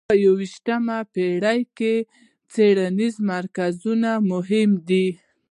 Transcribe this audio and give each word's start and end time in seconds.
په 0.09 0.13
یویشتمه 0.25 0.97
پېړۍ 1.13 1.59
کې 1.77 1.93
څېړنیز 2.51 3.15
مرکزونه 3.31 4.09
مهم 4.31 4.69
دي. 4.89 5.07